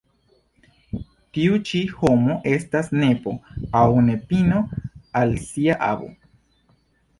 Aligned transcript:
Tiu 1.37 1.59
ĉi 1.71 1.81
homo 1.99 2.37
estas 2.53 2.89
nepo 3.03 3.35
aŭ 3.83 3.85
nepino 4.09 4.65
al 5.23 5.39
sia 5.53 5.81
avo. 5.93 6.13